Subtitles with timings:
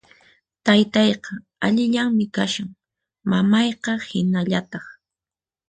[0.65, 1.31] Taytaqa
[1.65, 2.69] allillanmi kashan,
[3.31, 4.85] mamayqa hinallataq